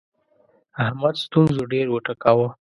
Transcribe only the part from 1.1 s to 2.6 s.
ستونزو ډېر وټکاوو.